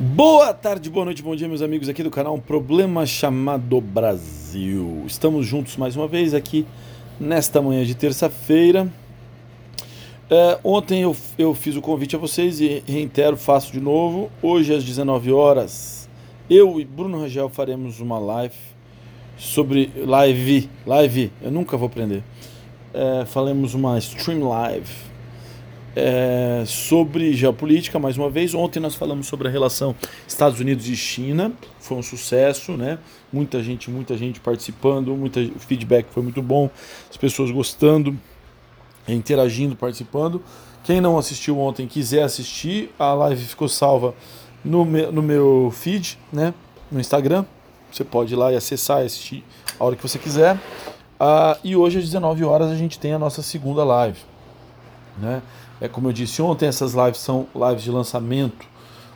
Boa 0.00 0.54
tarde, 0.54 0.88
boa 0.88 1.04
noite, 1.04 1.24
bom 1.24 1.34
dia, 1.34 1.48
meus 1.48 1.60
amigos 1.60 1.88
aqui 1.88 2.04
do 2.04 2.10
canal 2.10 2.36
Um 2.36 2.40
Problema 2.40 3.04
Chamado 3.04 3.80
Brasil. 3.80 5.02
Estamos 5.04 5.44
juntos 5.44 5.76
mais 5.76 5.96
uma 5.96 6.06
vez 6.06 6.34
aqui 6.34 6.64
nesta 7.18 7.60
manhã 7.60 7.84
de 7.84 7.96
terça-feira. 7.96 8.88
É, 10.30 10.56
ontem 10.62 11.02
eu, 11.02 11.16
eu 11.36 11.52
fiz 11.52 11.74
o 11.74 11.80
convite 11.80 12.14
a 12.14 12.18
vocês 12.18 12.60
e 12.60 12.80
reitero, 12.86 13.36
faço 13.36 13.72
de 13.72 13.80
novo. 13.80 14.30
Hoje 14.40 14.72
às 14.72 14.84
19 14.84 15.32
horas, 15.32 16.08
eu 16.48 16.78
e 16.78 16.84
Bruno 16.84 17.18
Rangel 17.18 17.48
faremos 17.48 17.98
uma 17.98 18.20
live 18.20 18.54
sobre 19.36 19.90
live, 19.96 20.70
live, 20.86 21.32
eu 21.42 21.50
nunca 21.50 21.76
vou 21.76 21.88
aprender. 21.88 22.22
É, 22.94 23.24
faremos 23.26 23.74
uma 23.74 23.98
stream 23.98 24.48
live 24.48 25.08
é, 25.98 26.64
sobre 26.64 27.32
geopolítica, 27.32 27.98
mais 27.98 28.16
uma 28.16 28.30
vez. 28.30 28.54
Ontem 28.54 28.78
nós 28.78 28.94
falamos 28.94 29.26
sobre 29.26 29.48
a 29.48 29.50
relação 29.50 29.94
Estados 30.26 30.60
Unidos 30.60 30.88
e 30.88 30.96
China, 30.96 31.52
foi 31.80 31.96
um 31.96 32.02
sucesso, 32.02 32.72
né? 32.76 32.98
Muita 33.32 33.62
gente, 33.62 33.90
muita 33.90 34.16
gente 34.16 34.38
participando, 34.38 35.14
muita, 35.16 35.40
o 35.40 35.58
feedback 35.58 36.06
foi 36.10 36.22
muito 36.22 36.40
bom, 36.40 36.70
as 37.10 37.16
pessoas 37.16 37.50
gostando, 37.50 38.16
interagindo, 39.08 39.74
participando. 39.74 40.40
Quem 40.84 41.00
não 41.00 41.18
assistiu 41.18 41.58
ontem 41.58 41.86
quiser 41.86 42.22
assistir, 42.22 42.90
a 42.98 43.12
live 43.14 43.44
ficou 43.44 43.68
salva 43.68 44.14
no 44.64 44.84
meu, 44.84 45.12
no 45.12 45.22
meu 45.22 45.72
feed, 45.74 46.18
né? 46.32 46.54
No 46.90 47.00
Instagram. 47.00 47.44
Você 47.90 48.04
pode 48.04 48.34
ir 48.34 48.36
lá 48.36 48.52
e 48.52 48.56
acessar 48.56 49.02
e 49.02 49.06
assistir 49.06 49.44
a 49.80 49.84
hora 49.84 49.96
que 49.96 50.02
você 50.02 50.18
quiser. 50.18 50.58
Ah, 51.18 51.58
e 51.64 51.74
hoje 51.74 51.98
às 51.98 52.04
19 52.04 52.44
horas 52.44 52.70
a 52.70 52.76
gente 52.76 52.98
tem 52.98 53.12
a 53.12 53.18
nossa 53.18 53.42
segunda 53.42 53.82
live. 53.82 54.20
Né? 55.18 55.42
É 55.80 55.88
como 55.88 56.08
eu 56.08 56.12
disse 56.12 56.42
ontem, 56.42 56.66
essas 56.66 56.94
lives 56.94 57.18
são 57.18 57.46
lives 57.54 57.82
de 57.82 57.90
lançamento 57.90 58.66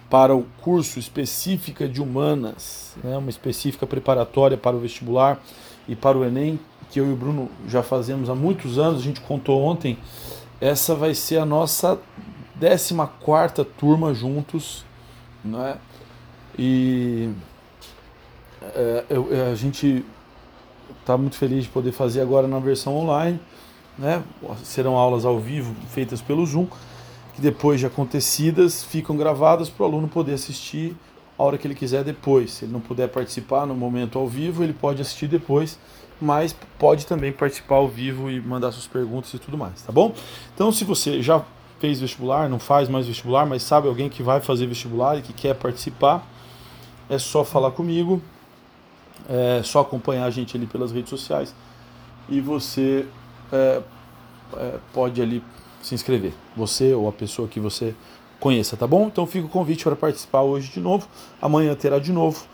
para 0.09 0.35
o 0.35 0.45
curso 0.61 0.99
específica 0.99 1.89
de 1.89 2.01
humanas, 2.01 2.95
né, 3.03 3.17
uma 3.17 3.31
específica 3.31 3.87
preparatória 3.87 4.57
para 4.57 4.77
o 4.77 4.79
vestibular 4.79 5.43
e 5.89 5.97
para 5.97 6.17
o 6.17 6.25
Enem, 6.25 6.61
que 6.91 7.01
eu 7.01 7.09
e 7.09 7.13
o 7.13 7.17
Bruno 7.17 7.49
já 7.67 7.83
fazemos 7.83 8.29
há 8.29 8.35
muitos 8.35 8.79
anos, 8.79 9.01
a 9.01 9.03
gente 9.03 9.21
contou 9.23 9.63
ontem. 9.63 9.99
Essa 10.61 10.95
vai 10.95 11.15
ser 11.15 11.39
a 11.39 11.47
nossa 11.47 11.99
14 12.61 13.65
turma 13.77 14.15
juntos, 14.15 14.85
né? 15.45 15.79
E 16.57 17.31
é, 18.63 19.05
eu, 19.09 19.29
a 19.51 19.55
gente 19.55 20.05
está 21.01 21.17
muito 21.17 21.37
feliz 21.37 21.65
de 21.65 21.71
poder 21.71 21.91
fazer 21.91 22.21
agora 22.21 22.47
na 22.47 22.59
versão 22.59 22.95
online 22.95 23.41
né? 23.99 24.23
Serão 24.63 24.97
aulas 24.97 25.25
ao 25.25 25.39
vivo 25.39 25.75
feitas 25.91 26.21
pelo 26.21 26.45
Zoom, 26.45 26.67
que 27.35 27.41
depois 27.41 27.81
de 27.81 27.87
acontecidas 27.87 28.83
ficam 28.83 29.17
gravadas 29.17 29.69
para 29.69 29.85
o 29.85 29.87
aluno 29.87 30.09
poder 30.09 30.35
assistir 30.35 30.97
a 31.39 31.43
hora 31.43 31.57
que 31.59 31.67
ele 31.67 31.75
quiser 31.75 32.05
depois. 32.05 32.53
Se 32.53 32.65
ele 32.65 32.73
não 32.73 32.81
puder 32.81 33.09
participar 33.09 33.67
no 33.67 33.75
momento 33.75 34.19
ao 34.19 34.27
vivo, 34.29 34.63
ele 34.63 34.73
pode 34.73 35.01
assistir 35.01 35.29
depois, 35.29 35.79
mas 36.21 36.55
pode 36.79 37.07
também 37.07 37.33
participar 37.33 37.77
ao 37.77 37.89
vivo 37.89 38.31
e 38.31 38.41
mandar 38.41 38.73
suas 38.73 38.87
perguntas 38.87 39.33
e 39.35 39.39
tudo 39.39 39.57
mais, 39.59 39.83
tá 39.83 39.93
bom? 39.93 40.15
Então, 40.55 40.71
se 40.71 40.85
você 40.85 41.23
já 41.23 41.43
fez 41.81 42.01
vestibular, 42.01 42.49
não 42.49 42.61
faz 42.61 42.89
mais 42.89 43.07
vestibular, 43.07 43.45
mas 43.45 43.63
sabe 43.63 43.89
alguém 43.89 44.09
que 44.09 44.23
vai 44.23 44.41
fazer 44.41 44.67
vestibular 44.67 45.19
e 45.19 45.23
que 45.23 45.33
quer 45.33 45.55
participar, 45.55 46.25
é 47.11 47.19
só 47.19 47.45
falar 47.45 47.73
comigo, 47.73 48.23
é 49.29 49.63
só 49.65 49.81
acompanhar 49.81 50.27
a 50.27 50.31
gente 50.31 50.57
ali 50.57 50.67
pelas 50.67 50.93
redes 50.93 51.11
sociais 51.11 51.55
e 52.29 52.41
você 52.41 53.07
é, 53.53 53.83
é, 54.57 54.79
pode 54.93 55.21
ali 55.21 55.43
se 55.83 55.95
inscrever. 55.95 56.33
Você 56.57 56.95
ou 56.95 57.09
a 57.09 57.13
pessoa 57.13 57.47
que 57.47 57.61
você 57.61 57.95
conheça, 58.41 58.77
tá 58.77 58.87
bom? 58.87 59.07
Então 59.07 59.27
fica 59.27 59.47
o 59.47 59.49
convite 59.49 59.85
para 59.85 59.95
participar 59.95 60.43
hoje 60.43 60.71
de 60.73 60.81
novo. 60.81 61.07
Amanhã 61.41 61.75
terá 61.75 61.99
de 61.99 62.13
novo. 62.13 62.45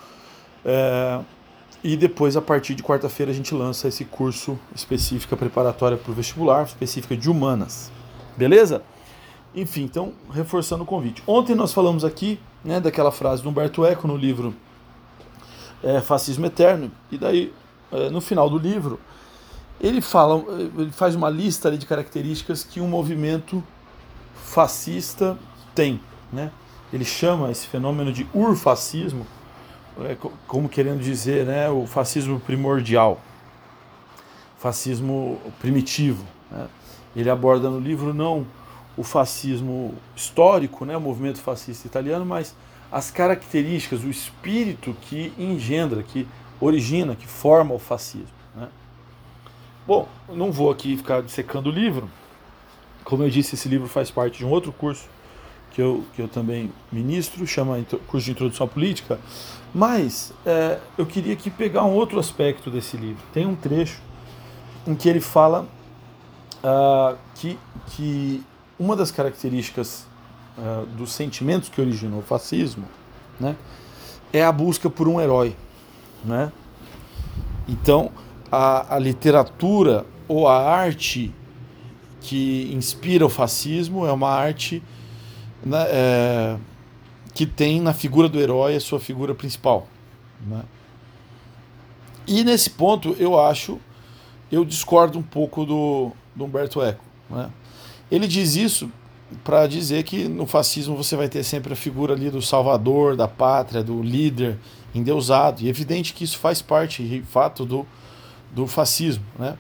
É, 0.65 1.21
e 1.83 1.97
depois, 1.97 2.37
a 2.37 2.43
partir 2.43 2.75
de 2.75 2.83
quarta-feira, 2.83 3.31
a 3.31 3.35
gente 3.35 3.55
lança 3.55 3.87
esse 3.87 4.05
curso 4.05 4.59
específica 4.75 5.37
preparatória 5.37 5.97
para 5.97 6.11
o 6.11 6.15
vestibular, 6.15 6.65
específica 6.65 7.17
de 7.17 7.31
humanas. 7.31 7.91
Beleza? 8.37 8.83
Enfim, 9.55 9.85
então, 9.85 10.13
reforçando 10.33 10.83
o 10.83 10.87
convite. 10.87 11.23
Ontem 11.27 11.55
nós 11.55 11.73
falamos 11.73 12.05
aqui 12.05 12.39
né, 12.65 12.81
daquela 12.81 13.13
frase 13.13 13.43
do 13.43 13.49
Humberto 13.49 13.85
Eco 13.85 14.09
no 14.09 14.17
livro 14.17 14.55
é, 15.83 16.01
Fascismo 16.01 16.47
Eterno, 16.47 16.91
e 17.11 17.17
daí, 17.17 17.53
é, 17.93 18.11
no 18.11 18.21
final 18.21 18.51
do 18.51 18.59
livro, 18.59 18.99
ele 19.81 20.01
fala, 20.01 20.43
ele 20.77 20.91
faz 20.91 21.15
uma 21.15 21.31
lista 21.31 21.77
de 21.77 21.87
características 21.87 22.65
que 22.65 22.81
um 22.81 22.89
movimento 22.89 23.63
fascista 24.35 25.39
tem, 25.75 26.01
né? 26.33 26.51
Ele 26.93 27.05
chama 27.05 27.51
esse 27.51 27.67
fenômeno 27.67 28.13
de 28.13 28.27
urfascismo, 28.33 29.27
é, 30.01 30.17
como 30.47 30.69
querendo 30.69 31.01
dizer, 31.01 31.45
né, 31.45 31.69
o 31.69 31.87
fascismo 31.87 32.41
primordial, 32.41 33.21
fascismo 34.59 35.39
primitivo. 35.61 36.25
Né? 36.51 36.67
Ele 37.15 37.29
aborda 37.29 37.69
no 37.69 37.79
livro 37.79 38.15
não 38.15 38.47
o 38.97 39.03
fascismo 39.03 39.95
histórico, 40.17 40.85
né, 40.85 40.97
o 40.97 41.01
movimento 41.01 41.39
fascista 41.41 41.87
italiano, 41.87 42.25
mas 42.25 42.55
as 42.91 43.11
características, 43.11 44.03
o 44.03 44.09
espírito 44.09 44.97
que 45.03 45.33
engendra, 45.39 46.03
que 46.03 46.27
origina, 46.61 47.15
que 47.15 47.27
forma 47.27 47.75
o 47.75 47.79
fascismo. 47.79 48.38
Bom, 49.89 50.07
não 50.29 50.53
vou 50.53 50.71
aqui 50.71 50.99
ficar 50.99 51.27
secando 51.31 51.69
o 51.69 51.73
livro. 51.73 52.11
Como 53.05 53.23
eu 53.23 53.31
disse, 53.31 53.55
esse 53.55 53.71
livro 53.71 53.89
faz 53.89 54.11
parte 54.11 54.37
de 54.37 54.45
um 54.45 54.51
outro 54.51 54.71
curso 54.71 55.09
que 55.71 55.81
eu, 55.81 56.05
que 56.15 56.21
eu 56.21 56.29
também 56.29 56.71
ministro, 56.93 57.47
chama 57.47 57.83
Curso 58.07 58.27
de 58.27 58.33
Introdução 58.33 58.67
à 58.67 58.69
Política. 58.69 59.19
Mas 59.75 60.31
é, 60.45 60.79
eu 60.99 61.07
queria 61.07 61.33
aqui 61.33 61.49
pegar 61.49 61.87
um 61.87 61.95
outro 61.95 62.21
aspecto 62.21 62.71
desse 62.71 62.99
livro. 62.99 63.23
Tem 63.33 63.47
um 63.47 63.57
trecho 63.57 63.99
em 64.87 64.95
que 64.95 65.09
ele 65.09 65.23
fala 65.23 65.67
uh, 66.63 67.17
que, 67.37 67.59
que 67.87 68.45
uma 68.79 68.95
das 68.95 69.11
características 69.11 70.07
uh, 70.59 70.85
dos 70.99 71.13
sentimentos 71.13 71.71
que 71.71 71.81
originou 71.81 72.19
o 72.19 72.23
fascismo 72.23 72.85
né, 73.41 73.57
é 74.35 74.45
a 74.45 74.53
busca 74.53 74.91
por 74.91 75.09
um 75.09 75.19
herói. 75.19 75.57
Né? 76.23 76.53
Então, 77.67 78.13
a, 78.51 78.97
a 78.97 78.99
literatura 78.99 80.07
ou 80.27 80.47
a 80.47 80.59
arte 80.71 81.33
que 82.21 82.71
inspira 82.73 83.25
o 83.25 83.29
fascismo 83.29 84.07
é 84.07 84.13
uma 84.13 84.29
arte 84.29 84.83
né, 85.65 85.87
é, 85.89 86.57
que 87.35 87.47
tem 87.47 87.81
na 87.81 87.95
figura 87.95 88.29
do 88.29 88.39
herói 88.39 88.77
a 88.77 88.81
sua 88.81 89.01
figura 89.01 89.35
principal. 89.35 89.87
Né? 90.47 90.63
E 92.27 92.45
nesse 92.45 92.71
ponto 92.71 93.17
eu 93.19 93.39
acho, 93.39 93.79
eu 94.51 94.65
discordo 94.65 95.19
um 95.19 95.23
pouco 95.23 95.65
do, 95.65 96.13
do 96.35 96.45
Humberto 96.45 96.83
Eco. 96.83 97.05
Né? 97.31 97.51
Ele 98.11 98.27
diz 98.27 98.57
isso 98.57 98.91
para 99.45 99.67
dizer 99.67 100.05
que 100.05 100.27
no 100.27 100.47
fascismo 100.47 100.97
você 100.97 101.15
vai 101.15 101.29
ter 101.29 101.43
sempre 101.43 101.73
a 101.73 101.77
figura 101.77 102.15
ali 102.15 102.31
do 102.31 102.41
salvador, 102.41 103.15
da 103.15 103.29
pátria, 103.29 103.83
do 103.83 104.03
líder 104.03 104.59
endeusado. 104.95 105.63
E 105.63 105.67
é 105.67 105.71
evidente 105.71 106.15
que 106.15 106.25
isso 106.25 106.39
faz 106.39 106.63
parte, 106.63 107.03
de 107.03 107.23
fato, 107.23 107.65
do, 107.67 107.87
do 108.53 108.67
fascismo. 108.67 109.25
Né? 109.39 109.57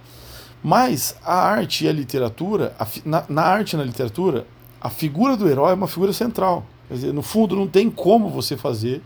Mas 0.62 1.16
a 1.24 1.34
arte 1.34 1.84
e 1.84 1.88
a 1.88 1.92
literatura, 1.92 2.74
a, 2.78 2.86
na, 3.04 3.24
na, 3.28 3.42
arte 3.42 3.74
e 3.74 3.76
na 3.76 3.84
literatura, 3.84 4.46
a 4.80 4.90
figura 4.90 5.36
do 5.36 5.48
herói 5.48 5.72
é 5.72 5.74
uma 5.74 5.88
figura 5.88 6.12
central. 6.12 6.66
Quer 6.88 6.94
dizer, 6.94 7.12
no 7.12 7.22
fundo, 7.22 7.54
não 7.54 7.66
tem 7.66 7.90
como 7.90 8.28
você 8.28 8.56
fazer 8.56 9.02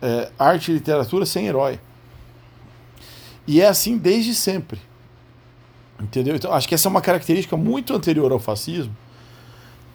é, 0.00 0.30
arte 0.38 0.70
e 0.70 0.74
literatura 0.74 1.26
sem 1.26 1.46
herói. 1.46 1.80
E 3.46 3.60
é 3.60 3.66
assim 3.66 3.96
desde 3.96 4.34
sempre. 4.34 4.80
Entendeu? 6.00 6.36
Então, 6.36 6.52
acho 6.52 6.68
que 6.68 6.74
essa 6.74 6.88
é 6.88 6.90
uma 6.90 7.00
característica 7.00 7.56
muito 7.56 7.92
anterior 7.92 8.30
ao 8.30 8.38
fascismo 8.38 8.94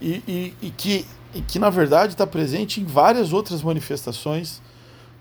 e, 0.02 0.22
e, 0.28 0.54
e 0.62 0.70
que, 0.70 1.06
e 1.34 1.42
que, 1.42 1.58
na 1.58 1.70
verdade, 1.70 2.14
está 2.14 2.28
presente 2.28 2.82
em 2.82 2.84
várias 2.84 3.32
outras 3.32 3.64
manifestações 3.64 4.62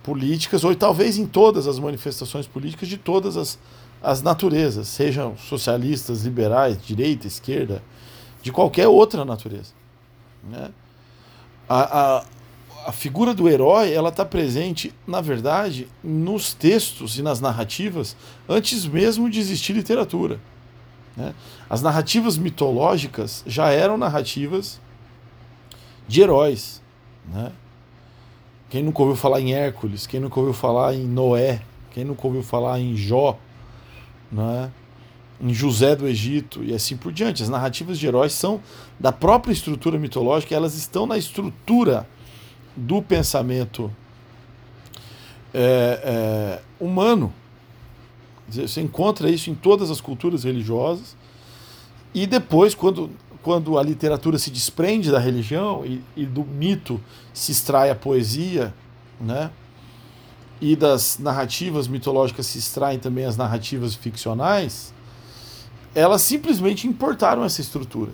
políticas, 0.02 0.64
ou 0.64 0.74
talvez 0.74 1.16
em 1.16 1.26
todas 1.26 1.66
as 1.66 1.78
manifestações 1.78 2.46
políticas 2.46 2.88
de 2.88 2.96
todas 2.96 3.36
as, 3.36 3.58
as 4.02 4.22
naturezas, 4.22 4.88
sejam 4.88 5.36
socialistas, 5.36 6.22
liberais, 6.22 6.76
direita, 6.84 7.26
esquerda, 7.26 7.82
de 8.42 8.50
qualquer 8.50 8.88
outra 8.88 9.24
natureza. 9.24 9.72
Né? 10.42 10.70
A, 11.68 12.00
a, 12.18 12.24
a 12.86 12.92
figura 12.92 13.32
do 13.32 13.48
herói 13.48 13.92
ela 13.92 14.08
está 14.08 14.24
presente, 14.24 14.92
na 15.06 15.20
verdade, 15.20 15.88
nos 16.02 16.52
textos 16.52 17.18
e 17.18 17.22
nas 17.22 17.40
narrativas 17.40 18.16
antes 18.48 18.84
mesmo 18.84 19.30
de 19.30 19.38
existir 19.38 19.72
literatura. 19.72 20.40
Né? 21.16 21.34
As 21.70 21.80
narrativas 21.80 22.36
mitológicas 22.36 23.44
já 23.46 23.70
eram 23.70 23.96
narrativas 23.96 24.80
de 26.08 26.22
heróis. 26.22 26.82
Né? 27.32 27.52
Quem 28.72 28.82
nunca 28.82 29.02
ouviu 29.02 29.16
falar 29.16 29.38
em 29.38 29.52
Hércules? 29.52 30.06
Quem 30.06 30.18
nunca 30.18 30.40
ouviu 30.40 30.54
falar 30.54 30.94
em 30.94 31.04
Noé? 31.04 31.60
Quem 31.90 32.06
nunca 32.06 32.26
ouviu 32.26 32.42
falar 32.42 32.80
em 32.80 32.96
Jó? 32.96 33.38
Né? 34.30 34.72
Em 35.38 35.52
José 35.52 35.94
do 35.94 36.08
Egito 36.08 36.64
e 36.64 36.72
assim 36.72 36.96
por 36.96 37.12
diante. 37.12 37.42
As 37.42 37.50
narrativas 37.50 37.98
de 37.98 38.06
heróis 38.06 38.32
são 38.32 38.62
da 38.98 39.12
própria 39.12 39.52
estrutura 39.52 39.98
mitológica, 39.98 40.54
elas 40.54 40.74
estão 40.74 41.04
na 41.04 41.18
estrutura 41.18 42.08
do 42.74 43.02
pensamento 43.02 43.92
é, 45.52 46.00
é, 46.02 46.62
humano. 46.82 47.30
Você 48.48 48.80
encontra 48.80 49.28
isso 49.28 49.50
em 49.50 49.54
todas 49.54 49.90
as 49.90 50.00
culturas 50.00 50.44
religiosas. 50.44 51.14
E 52.14 52.26
depois, 52.26 52.74
quando, 52.74 53.10
quando 53.42 53.78
a 53.78 53.82
literatura 53.82 54.38
se 54.38 54.50
desprende 54.50 55.10
da 55.10 55.18
religião 55.18 55.84
e, 55.84 56.02
e 56.16 56.24
do 56.24 56.44
mito 56.44 57.00
se 57.32 57.52
extrai 57.52 57.90
a 57.90 57.94
poesia, 57.94 58.72
né? 59.20 59.50
e 60.62 60.76
das 60.76 61.18
narrativas 61.18 61.88
mitológicas 61.88 62.46
se 62.46 62.56
extraem 62.56 62.96
também 62.96 63.24
as 63.24 63.36
narrativas 63.36 63.96
ficcionais, 63.96 64.94
elas 65.92 66.22
simplesmente 66.22 66.86
importaram 66.86 67.44
essa 67.44 67.60
estrutura. 67.60 68.12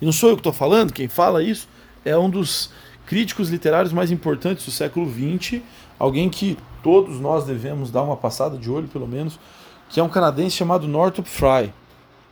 E 0.00 0.06
não 0.06 0.12
sou 0.12 0.30
eu 0.30 0.36
que 0.36 0.40
estou 0.40 0.54
falando, 0.54 0.90
quem 0.90 1.06
fala 1.06 1.42
isso 1.42 1.68
é 2.02 2.16
um 2.16 2.30
dos 2.30 2.70
críticos 3.04 3.50
literários 3.50 3.92
mais 3.92 4.10
importantes 4.10 4.64
do 4.64 4.70
século 4.70 5.06
XX, 5.06 5.60
alguém 5.98 6.30
que 6.30 6.56
todos 6.82 7.20
nós 7.20 7.44
devemos 7.44 7.90
dar 7.90 8.02
uma 8.02 8.16
passada 8.16 8.56
de 8.56 8.70
olho, 8.70 8.88
pelo 8.88 9.06
menos, 9.06 9.38
que 9.90 10.00
é 10.00 10.02
um 10.02 10.08
canadense 10.08 10.56
chamado 10.56 10.88
Northrop 10.88 11.26
Frye. 11.26 11.74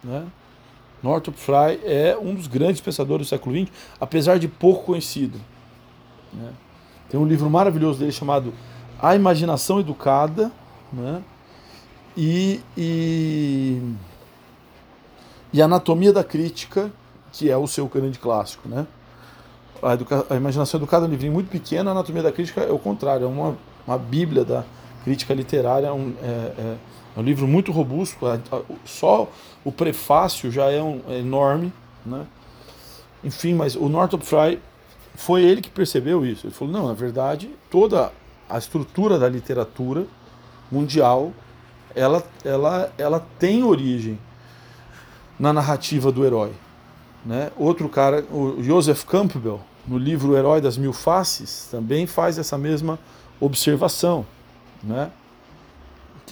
Né? 0.03 0.25
Northrop 1.03 1.37
Frye 1.37 1.81
é 1.85 2.17
um 2.21 2.35
dos 2.35 2.47
grandes 2.47 2.81
pensadores 2.81 3.27
do 3.27 3.31
século 3.31 3.57
XX, 3.57 3.71
apesar 4.01 4.39
de 4.39 4.49
pouco 4.49 4.85
conhecido. 4.85 5.39
Né? 6.33 6.51
Tem 7.09 7.19
um 7.19 7.27
livro 7.27 7.49
maravilhoso 7.49 7.99
dele 7.99 8.13
chamado 8.13 8.53
a 8.99 9.15
imaginação 9.15 9.79
educada 9.81 10.51
né? 10.93 11.23
e, 12.17 12.61
e, 12.77 13.83
e 15.53 15.63
anatomia 15.63 16.13
da 16.13 16.25
crítica, 16.25 16.91
que 17.33 17.51
é 17.51 17.57
o 17.57 17.67
seu 17.67 17.87
grande 17.87 18.19
clássico. 18.19 18.69
Né? 18.69 18.87
A, 19.83 19.95
educa, 19.95 20.27
a 20.31 20.37
imaginação 20.37 20.79
educada 20.81 21.05
é 21.05 21.09
um 21.09 21.11
livrinho 21.11 21.33
muito 21.33 21.51
pequeno, 21.51 21.89
a 21.91 21.93
anatomia 21.93 22.23
da 22.23 22.33
crítica 22.33 22.63
é 22.63 22.73
o 22.73 22.79
contrário, 22.79 23.25
é 23.25 23.29
uma, 23.29 23.57
uma 23.87 23.99
bíblia 23.99 24.45
da 24.45 24.65
crítica 25.05 25.35
literária, 25.35 25.93
um, 25.93 26.15
é, 26.23 26.27
é, 26.27 26.77
é 27.17 27.21
um 27.21 27.23
livro 27.23 27.49
muito 27.49 27.73
robusto, 27.73 28.19
só 28.85 29.31
o 29.65 29.73
prefácio 29.73 30.51
já 30.51 30.71
é, 30.71 30.83
um, 30.83 31.01
é 31.09 31.19
enorme. 31.19 31.73
Né? 32.05 32.27
Enfim, 33.25 33.55
mas 33.55 33.75
o 33.75 33.89
Northrop 33.89 34.23
Frye 34.23 34.61
foi 35.15 35.43
ele 35.43 35.63
que 35.63 35.71
percebeu 35.71 36.27
isso. 36.27 36.47
Ele 36.47 36.55
falou: 36.55 36.73
não, 36.73 36.89
na 36.89 36.93
verdade, 36.95 37.51
toda 37.71 38.13
a 38.49 38.59
estrutura 38.59 39.19
da 39.19 39.29
literatura 39.29 40.07
mundial 40.71 41.33
ela, 41.95 42.23
ela, 42.45 42.93
ela 42.99 43.27
tem 43.39 43.65
origem 43.65 44.19
na 45.39 45.53
narrativa 45.53 46.13
do 46.13 46.25
herói. 46.25 46.53
Né? 47.25 47.51
Outro 47.57 47.89
cara, 47.89 48.25
o 48.31 48.63
Joseph 48.63 49.05
Campbell, 49.05 49.61
no 49.87 49.97
livro 49.97 50.33
O 50.33 50.37
Herói 50.37 50.61
das 50.61 50.77
Mil 50.77 50.93
Faces, 50.93 51.69
também 51.71 52.07
faz 52.07 52.39
essa 52.39 52.59
mesma 52.59 52.99
observação. 53.41 54.27
Né? 54.83 55.11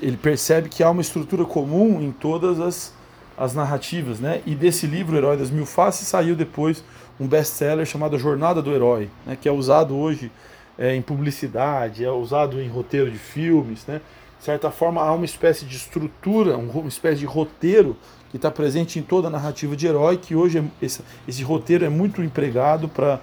Ele 0.01 0.17
percebe 0.17 0.69
que 0.69 0.83
há 0.83 0.91
uma 0.91 1.03
estrutura 1.03 1.45
comum 1.45 2.03
em 2.03 2.11
todas 2.11 2.61
as, 2.61 2.93
as 3.37 3.55
narrativas. 3.55 4.21
Né? 4.21 4.43
E 4.45 4.55
desse 4.55 4.87
livro, 4.87 5.17
Herói 5.17 5.37
das 5.37 5.51
Mil 5.51 5.67
Faces, 5.67 6.09
saiu 6.09 6.35
depois 6.35 6.85
um 7.19 7.27
best-seller 7.27 7.87
chamado 7.87 8.19
Jornada 8.19 8.61
do 8.61 8.73
Herói, 8.73 9.09
né? 9.25 9.37
que 9.41 9.49
é 9.49 9.53
usado 9.53 9.97
hoje 9.97 10.31
é, 10.79 10.95
em 10.95 11.03
publicidade, 11.03 12.05
é 12.05 12.11
usado 12.11 12.61
em 12.61 12.69
roteiro 12.69 13.11
de 13.11 13.19
filmes, 13.19 13.87
né? 13.87 14.01
De 14.39 14.45
certa 14.45 14.71
forma, 14.71 15.01
há 15.01 15.13
uma 15.13 15.25
espécie 15.25 15.65
de 15.65 15.77
estrutura, 15.77 16.59
uma 16.59 16.89
espécie 16.89 17.21
de 17.21 17.25
roteiro 17.25 17.97
que 18.31 18.37
está 18.37 18.51
presente 18.51 18.99
em 18.99 19.03
toda 19.03 19.29
a 19.29 19.31
narrativa 19.31 19.75
de 19.75 19.87
herói, 19.87 20.19
que 20.19 20.35
hoje 20.35 20.59
é, 20.59 20.65
esse, 20.85 21.01
esse 21.27 21.43
roteiro 21.43 21.85
é 21.85 21.89
muito 21.89 22.23
empregado 22.23 22.89
para 22.89 23.21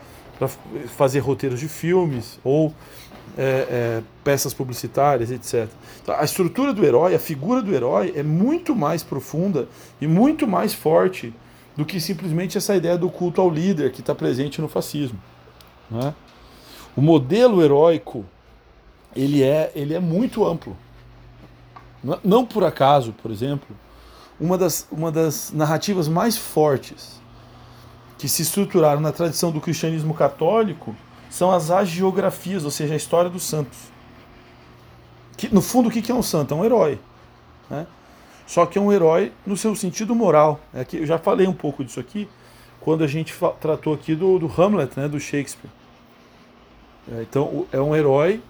fazer 0.87 1.19
roteiros 1.19 1.59
de 1.59 1.67
filmes 1.67 2.39
ou 2.43 2.73
é, 3.37 3.43
é, 3.69 4.03
peças 4.23 4.53
publicitárias, 4.53 5.31
etc. 5.31 5.67
Então, 6.01 6.15
a 6.15 6.23
estrutura 6.23 6.73
do 6.73 6.85
herói, 6.85 7.15
a 7.15 7.19
figura 7.19 7.61
do 7.61 7.73
herói 7.73 8.13
é 8.15 8.23
muito 8.23 8.75
mais 8.75 9.03
profunda 9.03 9.67
e 9.99 10.07
muito 10.07 10.47
mais 10.47 10.73
forte 10.73 11.33
do 11.75 11.85
que 11.85 11.99
simplesmente 11.99 12.57
essa 12.57 12.75
ideia 12.75 12.97
do 12.97 13.09
culto 13.09 13.41
ao 13.41 13.49
líder 13.49 13.91
que 13.91 14.01
está 14.01 14.13
presente 14.13 14.61
no 14.61 14.67
fascismo. 14.67 15.19
Né? 15.89 16.13
O 16.95 17.01
modelo 17.01 17.63
heróico 17.63 18.25
ele 19.15 19.43
é, 19.43 19.71
ele 19.75 19.93
é 19.93 19.99
muito 19.99 20.45
amplo. 20.45 20.75
Não 22.23 22.45
por 22.45 22.63
acaso, 22.63 23.13
por 23.13 23.29
exemplo, 23.29 23.75
uma 24.39 24.57
das, 24.57 24.87
uma 24.91 25.11
das 25.11 25.51
narrativas 25.51 26.07
mais 26.07 26.35
fortes 26.35 27.21
que 28.17 28.27
se 28.27 28.41
estruturaram 28.41 28.99
na 28.99 29.11
tradição 29.11 29.51
do 29.51 29.61
cristianismo 29.61 30.13
católico 30.13 30.95
são 31.31 31.49
as 31.49 31.71
agiografias, 31.71 32.65
ou 32.65 32.69
seja, 32.69 32.93
a 32.93 32.97
história 32.97 33.29
dos 33.29 33.43
santos. 33.43 33.77
Que, 35.37 35.51
no 35.51 35.61
fundo, 35.61 35.87
o 35.87 35.91
que 35.91 36.11
é 36.11 36.13
um 36.13 36.21
santo? 36.21 36.53
É 36.53 36.57
um 36.57 36.65
herói. 36.65 36.99
Né? 37.69 37.87
Só 38.45 38.65
que 38.65 38.77
é 38.77 38.81
um 38.81 38.91
herói 38.91 39.31
no 39.45 39.55
seu 39.55 39.73
sentido 39.73 40.13
moral. 40.13 40.59
É 40.73 40.83
que 40.83 40.97
eu 40.97 41.05
já 41.05 41.17
falei 41.17 41.47
um 41.47 41.53
pouco 41.53 41.85
disso 41.85 42.01
aqui 42.01 42.27
quando 42.81 43.03
a 43.03 43.07
gente 43.07 43.33
tratou 43.61 43.93
aqui 43.93 44.13
do, 44.13 44.37
do 44.37 44.61
Hamlet, 44.61 44.99
né, 44.99 45.07
do 45.07 45.19
Shakespeare. 45.21 45.71
É, 47.09 47.21
então 47.21 47.65
é 47.71 47.79
um 47.79 47.95
herói 47.95 48.41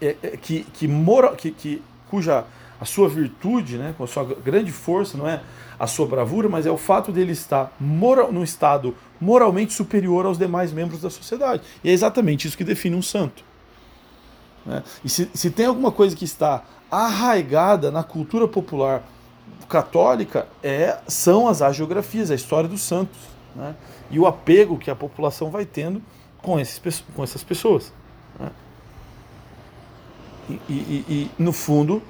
é, 0.00 0.16
é, 0.22 0.36
que, 0.36 0.64
que, 0.72 0.88
mora, 0.88 1.36
que, 1.36 1.50
que, 1.50 1.82
cuja 2.08 2.46
a 2.80 2.84
sua 2.84 3.08
virtude, 3.08 3.78
né, 3.78 3.94
com 3.96 4.04
a 4.04 4.06
sua 4.06 4.24
grande 4.24 4.72
força, 4.72 5.16
não 5.16 5.28
é 5.28 5.42
a 5.78 5.86
sua 5.86 6.06
bravura, 6.06 6.48
mas 6.48 6.66
é 6.66 6.70
o 6.70 6.78
fato 6.78 7.12
dele 7.12 7.32
estar 7.32 7.74
moral, 7.78 8.32
num 8.32 8.42
estado 8.42 8.94
moralmente 9.20 9.72
superior 9.72 10.26
aos 10.26 10.38
demais 10.38 10.72
membros 10.72 11.00
da 11.00 11.10
sociedade. 11.10 11.62
E 11.82 11.90
é 11.90 11.92
exatamente 11.92 12.46
isso 12.46 12.56
que 12.56 12.64
define 12.64 12.96
um 12.96 13.02
santo. 13.02 13.44
Né? 14.64 14.82
E 15.04 15.08
se, 15.08 15.30
se 15.32 15.50
tem 15.50 15.66
alguma 15.66 15.92
coisa 15.92 16.14
que 16.14 16.24
está 16.24 16.64
arraigada 16.90 17.90
na 17.90 18.02
cultura 18.02 18.46
popular 18.46 19.02
católica, 19.68 20.46
é, 20.62 20.98
são 21.06 21.48
as 21.48 21.62
agiografias, 21.62 22.30
a 22.30 22.34
história 22.34 22.68
dos 22.68 22.82
santos. 22.82 23.18
Né? 23.54 23.74
E 24.10 24.18
o 24.18 24.26
apego 24.26 24.78
que 24.78 24.90
a 24.90 24.94
população 24.94 25.50
vai 25.50 25.64
tendo 25.64 26.02
com, 26.38 26.60
esses, 26.60 27.04
com 27.14 27.22
essas 27.22 27.42
pessoas. 27.42 27.92
Né? 28.38 28.50
E, 30.48 30.52
e, 30.68 31.04
e, 31.08 31.30
no 31.38 31.52
fundo, 31.52 32.00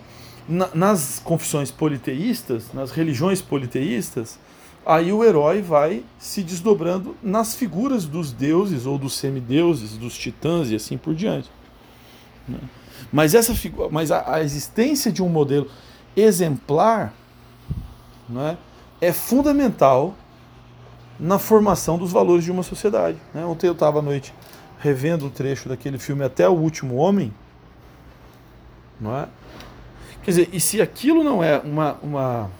na, 0.48 0.68
nas 0.74 1.20
confissões 1.22 1.70
politeístas, 1.70 2.72
nas 2.72 2.90
religiões 2.90 3.42
politeístas, 3.42 4.38
aí 4.84 5.12
o 5.12 5.24
herói 5.24 5.62
vai 5.62 6.04
se 6.18 6.42
desdobrando 6.42 7.16
nas 7.22 7.54
figuras 7.54 8.04
dos 8.04 8.32
deuses 8.32 8.86
ou 8.86 8.96
dos 8.98 9.14
semideuses, 9.16 9.96
dos 9.96 10.16
titãs 10.16 10.70
e 10.70 10.76
assim 10.76 10.96
por 10.96 11.14
diante. 11.14 11.50
Né? 12.48 12.60
Mas, 13.12 13.34
essa, 13.34 13.52
mas 13.90 14.10
a, 14.10 14.34
a, 14.34 14.42
existência 14.42 15.10
de 15.10 15.22
um 15.22 15.28
modelo 15.28 15.68
exemplar 16.16 17.12
né, 18.28 18.56
é 19.00 19.12
fundamental 19.12 20.14
na 21.18 21.38
formação 21.38 21.98
dos 21.98 22.12
valores 22.12 22.44
de 22.44 22.50
uma 22.50 22.62
sociedade. 22.62 23.18
Né? 23.34 23.44
Ontem 23.44 23.66
eu 23.66 23.72
estava 23.72 23.98
à 23.98 24.02
noite 24.02 24.32
revendo 24.78 25.26
o 25.26 25.30
trecho 25.30 25.68
daquele 25.68 25.98
filme 25.98 26.22
Até 26.22 26.48
o 26.48 26.52
Último 26.52 26.96
Homem. 26.96 27.32
Não 29.00 29.16
é? 29.16 29.28
Quer 30.26 30.32
dizer, 30.32 30.48
e 30.52 30.58
se 30.58 30.82
aquilo 30.82 31.22
não 31.22 31.40
é 31.40 31.60
uma, 31.60 31.96
uma, 32.02 32.50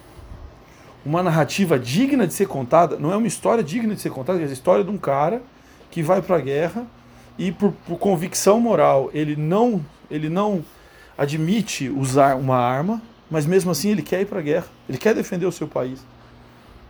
uma 1.05 1.21
narrativa 1.21 1.77
digna 1.77 2.25
de 2.25 2.33
ser 2.33 2.47
contada, 2.47 2.97
não 2.97 3.13
é 3.13 3.17
uma 3.17 3.27
história 3.27 3.61
digna 3.61 3.93
de 3.93 4.01
ser 4.01 4.11
contada, 4.11 4.41
é 4.41 4.45
a 4.45 4.47
história 4.47 4.85
de 4.85 4.91
um 4.93 4.97
cara 4.97 5.43
que 5.91 6.01
vai 6.01 6.23
para 6.23 6.37
a 6.37 6.41
guerra 6.41 6.87
e 7.37 7.51
por, 7.51 7.73
por 7.85 7.99
convicção 7.99 8.61
moral 8.61 9.11
ele 9.13 9.35
não, 9.35 9.85
ele 10.09 10.29
não 10.29 10.65
admite 11.19 11.89
usar 11.89 12.37
uma 12.37 12.57
arma, 12.57 13.03
mas 13.29 13.45
mesmo 13.45 13.73
assim 13.73 13.91
ele 13.91 14.03
quer 14.03 14.21
ir 14.21 14.27
para 14.27 14.39
a 14.39 14.43
guerra, 14.43 14.67
ele 14.89 14.97
quer 14.97 15.13
defender 15.13 15.47
o 15.47 15.51
seu 15.51 15.67
país. 15.67 16.07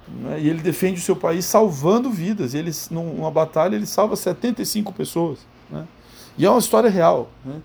Né? 0.06 0.40
E 0.42 0.48
ele 0.50 0.60
defende 0.60 1.00
o 1.00 1.02
seu 1.02 1.16
país 1.16 1.46
salvando 1.46 2.10
vidas. 2.10 2.52
Ele, 2.52 2.70
numa 2.90 3.30
batalha 3.30 3.76
ele 3.76 3.86
salva 3.86 4.14
75 4.14 4.92
pessoas. 4.92 5.38
Né? 5.70 5.86
E 6.36 6.44
é 6.44 6.50
uma 6.50 6.58
história 6.58 6.90
real. 6.90 7.30
Né? 7.42 7.62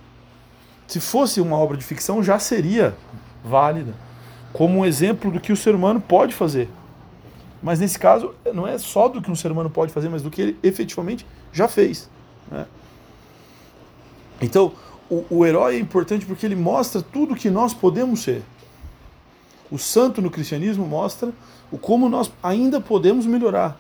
Se 0.92 1.00
fosse 1.00 1.40
uma 1.40 1.56
obra 1.56 1.78
de 1.78 1.86
ficção, 1.86 2.22
já 2.22 2.38
seria 2.38 2.94
válida 3.46 3.94
como 4.52 4.80
um 4.80 4.86
exemplo 4.86 5.32
do 5.32 5.40
que 5.40 5.54
o 5.54 5.56
ser 5.56 5.74
humano 5.74 6.02
pode 6.02 6.36
fazer. 6.36 6.68
Mas 7.64 7.80
nesse 7.80 7.98
caso, 7.98 8.36
não 8.54 8.68
é 8.68 8.78
só 8.78 9.08
do 9.08 9.22
que 9.22 9.32
um 9.32 9.36
ser 9.36 9.54
humano 9.54 9.70
pode 9.70 9.94
fazer, 9.94 10.10
mas 10.10 10.22
do 10.22 10.30
que 10.30 10.42
ele 10.42 10.58
efetivamente 10.62 11.26
já 11.54 11.70
fez. 11.70 12.10
Né? 12.52 12.66
Então, 14.42 14.74
o, 15.10 15.24
o 15.30 15.46
herói 15.46 15.78
é 15.78 15.80
importante 15.80 16.26
porque 16.26 16.46
ele 16.46 16.58
mostra 16.58 17.02
tudo 17.02 17.36
que 17.36 17.50
nós 17.50 17.74
podemos 17.74 18.20
ser. 18.20 18.44
O 19.72 19.78
santo 19.78 20.22
no 20.22 20.30
cristianismo 20.30 20.86
mostra 20.86 21.32
o 21.72 21.78
como 21.78 22.10
nós 22.10 22.30
ainda 22.44 22.82
podemos 22.82 23.26
melhorar. 23.26 23.80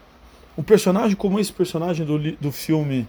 Um 0.57 0.63
personagem 0.63 1.17
como 1.17 1.41
esse 1.41 1.51
personagem 1.51 2.05
do, 2.05 2.31
do 2.37 2.53
filme 2.53 3.05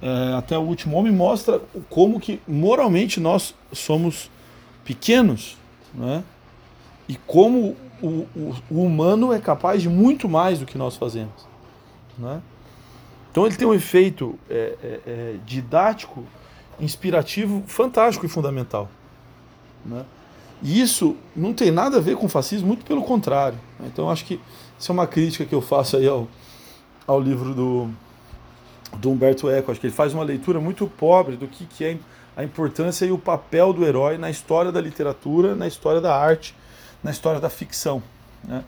é, 0.00 0.34
Até 0.36 0.56
o 0.56 0.62
Último 0.62 0.96
Homem 0.96 1.12
mostra 1.12 1.60
como 1.90 2.20
que 2.20 2.40
moralmente 2.46 3.18
nós 3.20 3.54
somos 3.72 4.30
pequenos, 4.84 5.56
né? 5.94 6.22
E 7.08 7.16
como 7.26 7.76
o, 8.00 8.26
o, 8.36 8.54
o 8.70 8.82
humano 8.82 9.32
é 9.32 9.38
capaz 9.38 9.82
de 9.82 9.88
muito 9.88 10.28
mais 10.28 10.60
do 10.60 10.66
que 10.66 10.78
nós 10.78 10.96
fazemos, 10.96 11.46
né? 12.16 12.40
Então 13.30 13.46
ele 13.46 13.56
tem 13.56 13.68
um 13.68 13.74
efeito 13.74 14.38
é, 14.48 14.76
é, 14.82 15.00
é, 15.06 15.36
didático, 15.44 16.24
inspirativo, 16.80 17.62
fantástico 17.66 18.24
e 18.24 18.28
fundamental. 18.28 18.88
Né? 19.84 20.04
E 20.62 20.80
isso 20.80 21.16
não 21.36 21.52
tem 21.52 21.70
nada 21.70 21.98
a 21.98 22.00
ver 22.00 22.16
com 22.16 22.28
fascismo, 22.28 22.66
muito 22.66 22.84
pelo 22.84 23.02
contrário. 23.02 23.58
Né? 23.78 23.88
Então 23.92 24.10
acho 24.10 24.24
que 24.24 24.40
isso 24.78 24.90
é 24.90 24.92
uma 24.92 25.06
crítica 25.06 25.44
que 25.44 25.54
eu 25.54 25.60
faço 25.60 25.96
aí 25.96 26.08
ao, 26.08 26.26
ao 27.06 27.20
livro 27.20 27.54
do, 27.54 27.90
do 28.96 29.10
Humberto 29.10 29.48
Eco. 29.50 29.70
Acho 29.70 29.80
que 29.80 29.86
ele 29.86 29.94
faz 29.94 30.14
uma 30.14 30.24
leitura 30.24 30.60
muito 30.60 30.86
pobre 30.86 31.36
do 31.36 31.46
que, 31.46 31.66
que 31.66 31.84
é 31.84 31.96
a 32.36 32.44
importância 32.44 33.04
e 33.04 33.12
o 33.12 33.18
papel 33.18 33.72
do 33.72 33.84
herói 33.84 34.16
na 34.16 34.30
história 34.30 34.70
da 34.70 34.80
literatura, 34.80 35.54
na 35.54 35.66
história 35.66 36.00
da 36.00 36.16
arte, 36.16 36.54
na 37.02 37.10
história 37.10 37.40
da 37.40 37.50
ficção. 37.50 38.02
Né? 38.44 38.62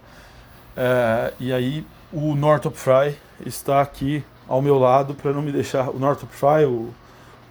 É, 0.76 1.32
e 1.38 1.52
aí 1.52 1.86
o 2.12 2.34
Northrop 2.34 2.74
Frye 2.74 3.16
está 3.46 3.80
aqui 3.80 4.24
ao 4.48 4.60
meu 4.60 4.78
lado 4.78 5.14
para 5.14 5.32
não 5.32 5.42
me 5.42 5.52
deixar. 5.52 5.88
O 5.90 5.98
Northrop 5.98 6.32
Frye, 6.32 6.64
o, 6.64 6.92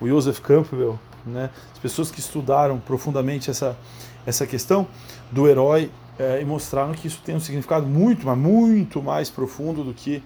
o 0.01 0.07
Joseph 0.07 0.39
Campbell, 0.39 0.99
né? 1.25 1.49
as 1.71 1.79
pessoas 1.79 2.11
que 2.11 2.19
estudaram 2.19 2.79
profundamente 2.79 3.49
essa, 3.49 3.77
essa 4.25 4.45
questão 4.45 4.87
do 5.31 5.47
herói 5.47 5.89
é, 6.19 6.41
e 6.41 6.45
mostraram 6.45 6.91
que 6.91 7.07
isso 7.07 7.21
tem 7.23 7.35
um 7.35 7.39
significado 7.39 7.87
muito, 7.87 8.25
mas 8.25 8.37
muito 8.37 9.01
mais 9.01 9.29
profundo 9.29 9.83
do 9.83 9.93
que 9.93 10.21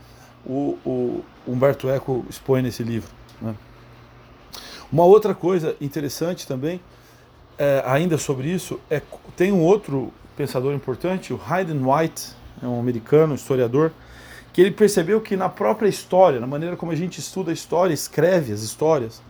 o, 0.46 0.78
o 0.86 1.24
Humberto 1.48 1.90
Eco 1.90 2.26
expõe 2.30 2.62
nesse 2.62 2.84
livro. 2.84 3.10
Né? 3.42 3.56
Uma 4.92 5.06
outra 5.06 5.34
coisa 5.34 5.76
interessante 5.82 6.48
também, 6.48 6.80
é, 7.58 7.84
ainda 7.86 8.18
sobre 8.18 8.50
isso, 8.50 8.80
é 8.90 9.02
tem 9.36 9.52
um 9.52 9.62
outro 9.62 10.12
pensador 10.36 10.74
importante, 10.74 11.34
o 11.34 11.40
Hayden 11.48 11.82
White, 11.84 12.32
é 12.62 12.68
um 12.68 12.80
americano, 12.80 13.36
historiador, 13.36 13.92
que 14.52 14.62
ele 14.62 14.72
percebeu 14.72 15.20
que 15.20 15.36
na 15.36 15.50
própria 15.50 15.88
história, 15.88 16.40
na 16.40 16.48
maneira 16.48 16.76
como 16.76 16.92
a 16.92 16.96
gente 16.96 17.20
estuda 17.20 17.52
a 17.52 17.54
história, 17.54 17.94
escreve 17.94 18.54
as 18.54 18.62
histórias, 18.62 19.22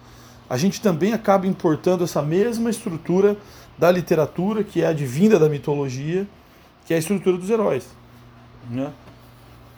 a 0.50 0.58
gente 0.58 0.82
também 0.82 1.13
acaba 1.13 1.48
importando 1.48 2.03
essa 2.03 2.22
mesma 2.22 2.70
estrutura 2.70 3.38
da 3.77 3.89
literatura, 3.89 4.63
que 4.63 4.82
é 4.82 4.88
advinda 4.88 5.39
da 5.39 5.50
mitologia, 5.50 6.27
que 6.86 6.93
é 6.93 6.98
a 6.98 7.00
estrutura 7.00 7.38
dos 7.38 7.50
heróis. 7.50 7.88
Né? 8.70 8.91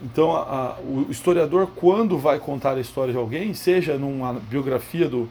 Então, 0.01 0.35
a, 0.35 0.77
o 0.81 1.07
historiador, 1.09 1.69
quando 1.75 2.17
vai 2.17 2.37
contar 2.39 2.75
a 2.75 2.79
história 2.79 3.13
de 3.13 3.17
alguém, 3.17 3.53
seja 3.53 3.97
numa 3.97 4.33
biografia 4.33 5.07
do, 5.07 5.29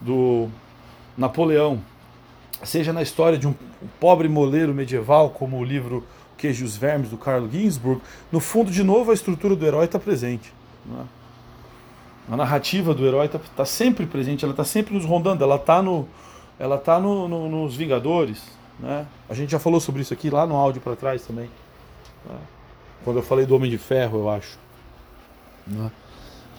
do 0.00 0.48
Napoleão, 1.16 1.80
seja 2.64 2.92
na 2.92 3.02
história 3.02 3.38
de 3.38 3.46
um 3.46 3.54
pobre 3.98 4.28
moleiro 4.28 4.74
medieval, 4.74 5.30
como 5.30 5.58
o 5.58 5.64
livro 5.64 6.04
Queijo 6.36 6.64
e 6.64 6.66
os 6.66 6.76
Vermes, 6.76 7.10
do 7.10 7.16
Carlo 7.16 7.48
Ginzburg, 7.50 8.00
no 8.32 8.40
fundo, 8.40 8.70
de 8.70 8.82
novo, 8.82 9.10
a 9.10 9.14
estrutura 9.14 9.54
do 9.54 9.64
herói 9.64 9.84
está 9.84 9.98
presente. 9.98 10.52
Né? 10.84 11.04
A 12.30 12.36
narrativa 12.36 12.94
do 12.94 13.06
herói 13.06 13.26
está 13.26 13.38
tá 13.56 13.64
sempre 13.64 14.06
presente, 14.06 14.44
ela 14.44 14.52
está 14.52 14.64
sempre 14.64 14.94
nos 14.94 15.04
rondando, 15.04 15.44
ela 15.44 15.56
está 15.56 15.82
no, 15.82 16.08
ela 16.58 16.78
tá 16.78 16.98
no, 16.98 17.28
no, 17.28 17.48
nos 17.48 17.76
Vingadores. 17.76 18.42
Né? 18.78 19.06
A 19.28 19.34
gente 19.34 19.50
já 19.50 19.58
falou 19.58 19.80
sobre 19.80 20.02
isso 20.02 20.12
aqui 20.12 20.30
lá 20.30 20.46
no 20.46 20.56
áudio 20.56 20.80
para 20.80 20.96
trás 20.96 21.22
também. 21.22 21.50
Né? 22.24 22.36
Quando 23.04 23.18
eu 23.18 23.22
falei 23.22 23.46
do 23.46 23.54
Homem 23.54 23.70
de 23.70 23.78
Ferro, 23.78 24.18
eu 24.18 24.30
acho. 24.30 24.58
Né? 25.66 25.90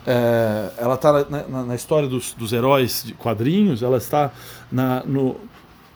É, 0.05 0.71
ela 0.77 0.95
está 0.95 1.25
na, 1.29 1.47
na, 1.47 1.63
na, 1.63 1.75
história 1.75 2.07
dos, 2.07 2.33
dos 2.33 2.51
heróis 2.51 3.03
de 3.05 3.13
quadrinhos, 3.13 3.83
ela 3.83 3.97
está 3.97 4.31
na, 4.71 5.03
no, 5.03 5.35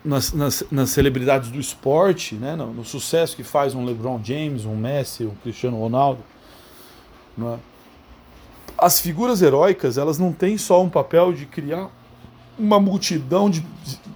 nas, 0.04 0.32
nas, 0.32 0.64
nas, 0.70 0.92
celebridades 0.92 1.50
do 1.50 1.60
esporte, 1.60 2.36
né, 2.36 2.56
no, 2.56 2.72
no, 2.72 2.86
sucesso 2.86 3.36
que 3.36 3.44
faz 3.44 3.74
um 3.74 3.84
LeBron 3.84 4.22
James, 4.24 4.64
um 4.64 4.76
Messi, 4.76 5.26
um 5.26 5.34
Cristiano 5.42 5.80
Ronaldo. 5.80 6.24
É? 7.40 7.58
As 8.78 9.00
figuras 9.00 9.42
heróicas, 9.42 9.98
elas 9.98 10.20
não 10.20 10.32
têm 10.32 10.56
só 10.56 10.84
um 10.84 10.90
papel 10.90 11.34
de 11.34 11.48
criar 11.48 11.90
uma 12.60 12.80
multidão 12.80 13.50
de 13.50 13.66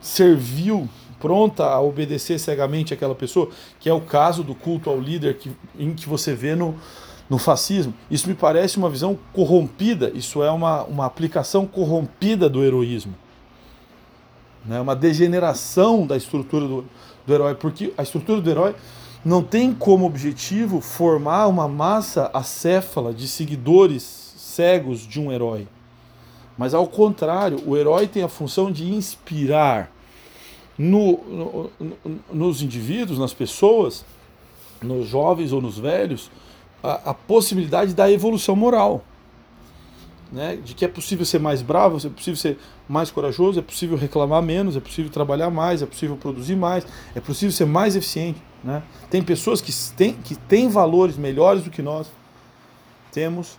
servil 0.01 0.88
pronta 1.19 1.65
a 1.65 1.81
obedecer 1.81 2.39
cegamente 2.39 2.93
aquela 2.93 3.15
pessoa, 3.15 3.49
que 3.79 3.89
é 3.89 3.93
o 3.93 4.01
caso 4.01 4.43
do 4.43 4.55
culto 4.55 4.89
ao 4.89 4.99
líder 4.99 5.38
que, 5.38 5.51
em 5.77 5.93
que 5.93 6.07
você 6.07 6.33
vê 6.33 6.55
no, 6.55 6.75
no 7.29 7.38
fascismo. 7.38 7.93
Isso 8.09 8.27
me 8.27 8.35
parece 8.35 8.77
uma 8.77 8.89
visão 8.89 9.17
corrompida, 9.33 10.11
isso 10.13 10.43
é 10.43 10.51
uma, 10.51 10.83
uma 10.83 11.05
aplicação 11.05 11.65
corrompida 11.65 12.49
do 12.49 12.63
heroísmo 12.63 13.13
né? 14.65 14.79
uma 14.79 14.95
degeneração 14.95 16.05
da 16.05 16.17
estrutura 16.17 16.67
do, 16.67 16.85
do 17.25 17.33
herói, 17.33 17.55
porque 17.55 17.93
a 17.97 18.03
estrutura 18.03 18.41
do 18.41 18.49
herói 18.49 18.75
não 19.23 19.43
tem 19.43 19.73
como 19.73 20.05
objetivo 20.05 20.79
formar 20.79 21.47
uma 21.47 21.67
massa 21.67 22.29
acéfala 22.33 23.13
de 23.13 23.27
seguidores 23.27 24.03
cegos 24.38 25.01
de 25.01 25.19
um 25.19 25.31
herói. 25.31 25.67
Mas 26.57 26.73
ao 26.73 26.88
contrário, 26.88 27.61
o 27.65 27.77
herói 27.77 28.07
tem 28.07 28.23
a 28.23 28.27
função 28.27 28.71
de 28.71 28.89
inspirar 28.91 29.91
no, 30.79 31.17
no, 31.29 31.71
nos 32.31 32.62
indivíduos, 32.62 33.19
nas 33.19 33.33
pessoas, 33.33 34.05
nos 34.81 35.07
jovens 35.07 35.51
ou 35.51 35.62
nos 35.62 35.77
velhos, 35.77 36.31
a, 36.81 37.12
a 37.12 37.13
possibilidade 37.13 37.93
da 37.93 38.09
evolução 38.09 38.55
moral 38.55 39.03
né, 40.31 40.57
de 40.63 40.74
que 40.74 40.86
é 40.86 40.88
possível 40.88 41.25
ser 41.25 41.39
mais 41.39 41.62
bravo, 41.62 41.98
é 41.98 42.09
possível 42.09 42.36
ser 42.36 42.57
mais 42.88 43.09
corajoso, 43.12 43.59
é 43.59 43.62
possível 43.62 43.98
reclamar 43.98 44.41
menos, 44.41 44.75
é 44.75 44.79
possível 44.79 45.12
trabalhar 45.12 45.50
mais, 45.50 45.81
é 45.81 45.86
possível 45.86 46.15
produzir 46.15 46.55
mais, 46.55 46.86
é 47.15 47.19
possível 47.19 47.51
ser 47.51 47.65
mais 47.65 47.95
eficiente. 47.95 48.41
Né? 48.63 48.83
Tem 49.09 49.21
pessoas 49.21 49.62
que 49.62 49.71
têm, 49.95 50.13
que 50.13 50.36
têm 50.36 50.69
valores 50.69 51.17
melhores 51.17 51.63
do 51.63 51.69
que 51.69 51.81
nós 51.81 52.07
temos, 53.12 53.57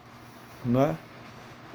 né? 0.64 0.96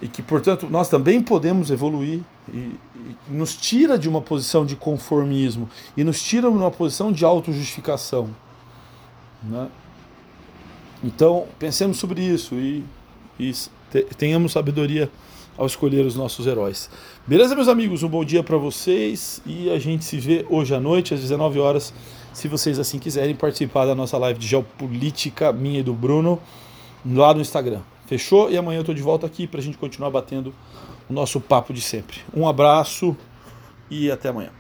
e 0.02 0.08
que, 0.08 0.22
portanto, 0.22 0.68
nós 0.70 0.90
também 0.90 1.22
podemos 1.22 1.72
evoluir 1.72 2.22
e, 2.54 2.58
e 2.58 3.16
nos 3.30 3.56
tira 3.56 3.98
de 3.98 4.08
uma 4.08 4.22
posição 4.22 4.66
de 4.66 4.76
conformismo 4.76 5.70
e 5.96 6.04
nos 6.04 6.22
tira 6.22 6.50
de 6.50 6.56
uma 6.56 6.72
posição 6.72 7.12
de 7.12 7.26
autojustificação. 7.26 8.30
Né? 9.44 9.68
Então, 11.04 11.46
pensemos 11.60 11.98
sobre 11.98 12.22
isso 12.22 12.56
e, 12.56 12.84
e 13.40 13.54
tenhamos 14.18 14.54
sabedoria 14.54 15.10
ao 15.58 15.66
escolher 15.66 16.06
os 16.06 16.16
nossos 16.16 16.48
heróis. 16.48 16.90
Beleza, 17.26 17.56
meus 17.56 17.68
amigos? 17.68 18.04
Um 18.04 18.10
bom 18.10 18.26
dia 18.26 18.44
para 18.44 18.58
vocês 18.58 19.42
e 19.46 19.70
a 19.70 19.80
gente 19.80 20.04
se 20.04 20.18
vê 20.18 20.46
hoje 20.50 20.76
à 20.76 20.80
noite, 20.80 21.14
às 21.14 21.22
19 21.22 21.60
horas, 21.60 21.94
se 22.34 22.48
vocês 22.48 22.78
assim 22.78 23.00
quiserem 23.00 23.36
participar 23.36 23.86
da 23.86 23.96
nossa 23.96 24.18
live 24.18 24.38
de 24.38 24.48
geopolítica, 24.48 25.54
minha 25.54 25.80
e 25.80 25.84
do 25.84 25.94
Bruno, 25.94 26.40
lá 27.06 27.34
no 27.34 27.42
Instagram. 27.42 27.82
Fechou? 28.06 28.52
E 28.52 28.58
amanhã 28.58 28.80
eu 28.80 28.84
tô 28.84 28.94
de 28.94 29.02
volta 29.02 29.26
aqui 29.26 29.48
para 29.48 29.60
a 29.60 29.64
gente 29.64 29.78
continuar 29.78 30.10
batendo 30.10 30.54
o 31.10 31.14
nosso 31.14 31.40
papo 31.40 31.74
de 31.74 31.82
sempre. 31.82 32.20
Um 32.34 32.48
abraço 32.48 33.16
e 33.90 34.12
até 34.12 34.30
amanhã. 34.30 34.52